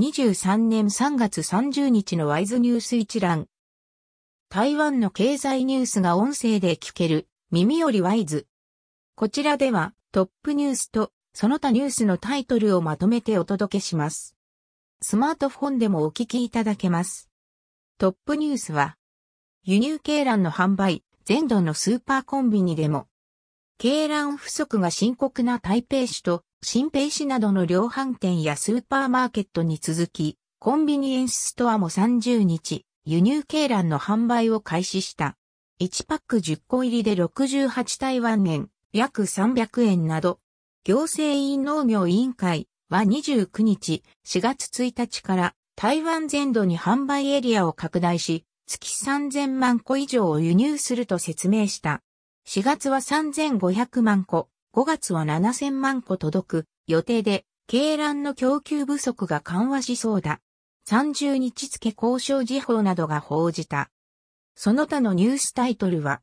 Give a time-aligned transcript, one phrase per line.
[0.00, 3.48] 2023年3月30日のワイズニュース一覧。
[4.48, 8.46] 台湾の経済ニュースが音声で聞ける耳よりワイズ。
[9.14, 14.34] こちらではトップニュースとその他ニュースのタイトルをまとめてお届けします。
[15.02, 17.28] スマートフォンでもお聞きいただけます。
[17.98, 18.96] トップニュースは
[19.64, 23.06] 輸入鶏卵の販売、全土のスーパーコンビニでも
[23.78, 35.36] 鶏卵不足が深刻な台北市と新平市などの量販店やスーパーマーケットに続き、コンビニエンスストアも30日、輸入鶏卵の販売を開始した。
[35.80, 40.38] 1パック10個入りで68台湾円、約300円など、
[40.84, 52.02] 行政院農業委員会は29日4月1日から台湾全土に販売エリアを拡大し、月3000万個以上を輸入すると説明した。
[52.46, 60.40] 4月は3500万個、5月は7000万個届く予定で、鶏卵の供給不足が緩和しそうだ。
[60.88, 63.90] 30日付交渉時報などが報じた。
[64.54, 66.22] その他のニュースタイトルは、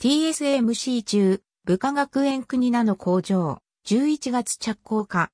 [0.00, 5.30] TSMC 中、部下学園国名の工場、11月着工化。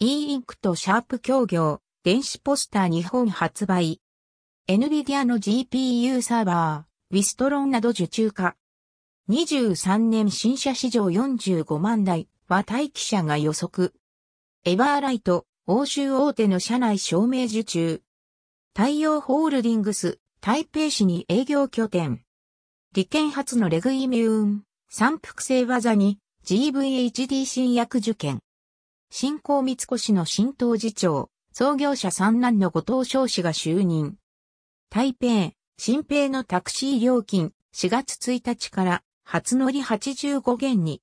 [0.00, 4.00] e インクとシャープ協業、電子ポスター日本発売。
[4.68, 8.56] NVIDIA の GPU サーバー、ウィストロンなど受注化。
[9.30, 13.92] 23年新車市場45万台は待機者が予測。
[14.64, 18.02] エバーライト、欧州大手の社内証明受注。
[18.74, 22.22] 太陽ホールディングス、台北市に営業拠点。
[22.94, 28.40] 利権発のレグイミューン、三複製技に GVHD 新薬受験。
[29.10, 34.16] 新興三越の新東次長、創業者三男の後藤翔氏が就任。
[34.88, 41.02] 台北、新平のタクシー料金、4月1日から初乗り85元に。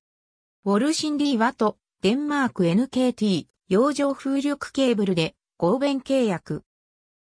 [0.63, 6.63] ウォルシンリーワト、デンマーク NKT、洋上風力ケーブルで合弁契約。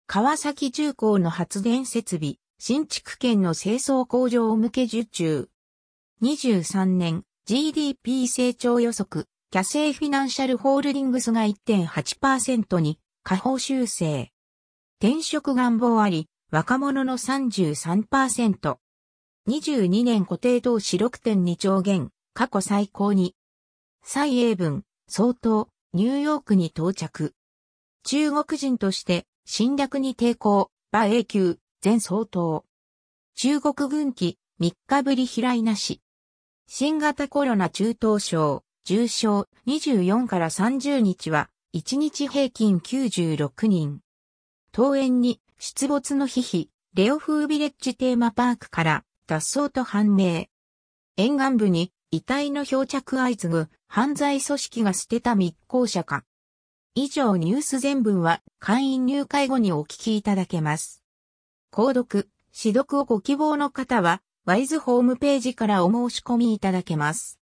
[0.06, 5.48] 川崎重工の発電設備、新築圏の清掃工場を向け受注。
[6.20, 14.30] 23年 GDP 成長予測、キャセイフィナンシャルホールディングスが1.8%に下方修正。
[15.02, 18.76] 転職願望あり、若者の33%。
[19.48, 23.34] 22年固定投資6.2兆元、過去最高に。
[24.02, 27.34] 蔡英文、総統、ニューヨークに到着。
[28.04, 32.64] 中国人として侵略に抵抗、馬英九、前総統。
[33.34, 36.02] 中国軍機、3日ぶり飛来なし。
[36.66, 44.00] 新型コロナ中等症、重症、24から30日は、1日平均96人。
[44.74, 50.46] 登園に出没のヒヒ、レオフービレッジテーマパークから脱走と判明。
[51.16, 56.24] 沿岸部に遺体の漂着相次ぐ犯罪組織が捨てた密航者か。
[56.96, 61.04] 以上ニュース全文は会員入会後にお聞きいただけます。
[61.70, 67.38] 購読、指読をご希望の方は、ワイズホームページからお申し込みいただけます。